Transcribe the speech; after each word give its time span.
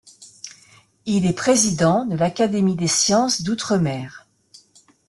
Il 1.05 1.27
est 1.27 1.33
président 1.33 2.05
de 2.07 2.15
l'Académie 2.15 2.75
des 2.75 2.87
sciences 2.87 3.43
d'Outre-Mer. 3.43 4.25